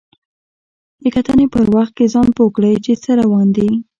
[1.01, 3.69] د کتنې په وخت کې ځان پوه کړئ چې څه روان دي.